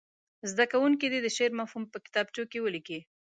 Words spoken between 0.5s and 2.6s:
زده کوونکي دې د شعر مفهوم په کتابچو کې